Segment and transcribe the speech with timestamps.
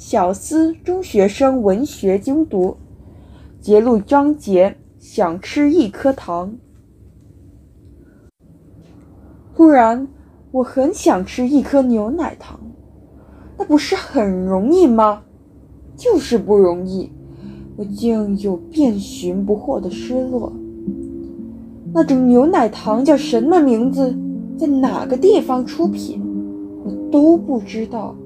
[0.00, 2.78] 小思中学生文学精读，
[3.60, 6.54] 节录章节：想吃一颗糖。
[9.52, 10.08] 忽然，
[10.52, 12.58] 我很想吃一颗牛奶糖，
[13.58, 15.20] 那不是很容易吗？
[15.94, 17.12] 就是不容易，
[17.76, 20.50] 我竟有遍寻不获的失落。
[21.92, 24.16] 那种牛奶糖叫什么名字？
[24.56, 26.22] 在哪个地方出品？
[26.86, 28.16] 我都不知道。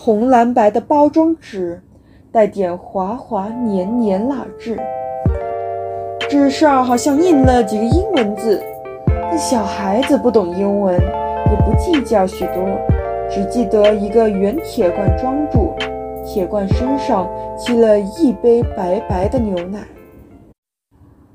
[0.00, 1.82] 红蓝白的包装纸，
[2.30, 4.78] 带点滑滑黏黏蜡质，
[6.30, 8.62] 纸上好像印了几个英文字。
[9.08, 12.64] 但小孩子不懂英文，也不计较许多，
[13.28, 15.74] 只记得一个圆铁罐装住，
[16.24, 17.28] 铁罐身上
[17.58, 19.80] 漆了一杯白白的牛奶。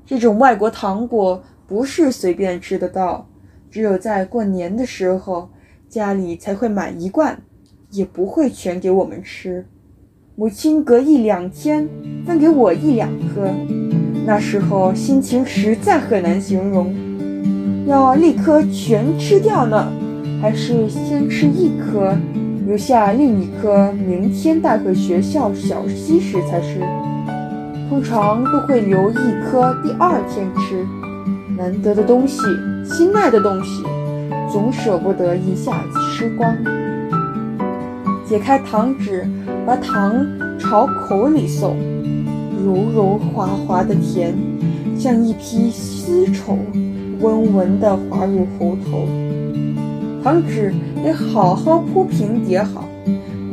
[0.06, 3.26] 这种外国糖果不是随便吃得到。
[3.70, 5.50] 只有在过年的时候，
[5.86, 7.38] 家里才会买一罐，
[7.94, 9.64] 也不会全给我们吃。
[10.34, 11.88] 母亲隔一两天
[12.26, 13.48] 分给我一两颗，
[14.26, 16.92] 那时候心情实在很难形容。
[17.86, 19.86] 要立刻全吃掉呢，
[20.42, 22.16] 还是先吃一颗，
[22.66, 26.80] 留下另一颗，明天带回学校小息时才吃？
[27.88, 29.14] 通常都会留一
[29.44, 30.84] 颗，第二天吃。
[31.56, 32.40] 难得的东西，
[32.84, 33.84] 心爱的东西，
[34.52, 36.56] 总舍不得一下子吃光。
[38.34, 39.24] 解开糖纸，
[39.64, 40.26] 把糖
[40.58, 41.76] 朝口里送，
[42.66, 44.34] 柔柔滑滑的甜，
[44.98, 46.58] 像一匹丝绸，
[47.20, 49.06] 温温地滑入喉头。
[50.24, 50.74] 糖纸
[51.04, 52.88] 得好好铺平叠好，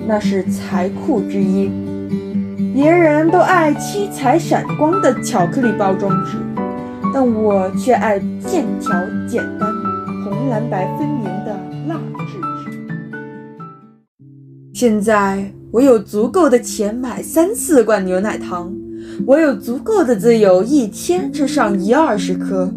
[0.07, 1.69] 那是财库之一。
[2.73, 6.39] 别人都爱七彩闪光的巧克力包装纸。
[7.13, 8.91] 但我却爱线条
[9.27, 9.69] 简单、
[10.23, 11.55] 红蓝白分明的
[11.87, 12.50] 蜡纸。
[14.81, 18.75] 现在我有足够的钱买三四罐牛奶糖，
[19.27, 22.67] 我有足够的自由，一天吃上一二十颗。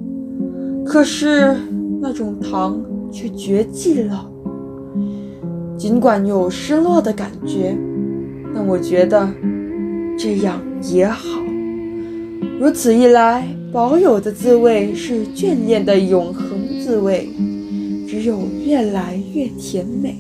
[0.85, 1.57] 可是
[2.03, 2.79] 那种糖
[3.11, 4.31] 却绝迹了。
[5.79, 7.75] 尽管有失落的感觉，
[8.55, 9.27] 但我觉得
[10.19, 11.27] 这样也好。
[12.61, 13.49] 如此一来。
[13.73, 16.45] 保有的滋味是眷恋的永恒
[16.85, 17.31] 滋味，
[18.07, 20.19] 只有越来越甜美。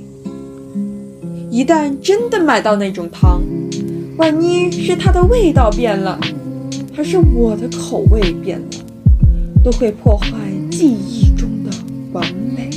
[1.54, 3.40] 一旦真的买到那种糖，
[4.16, 6.18] 万一是它的味道变了，
[6.92, 8.66] 还是我的口味变了，
[9.62, 10.26] 都会破坏
[10.68, 11.70] 记忆中的
[12.12, 12.26] 完
[12.56, 12.70] 美。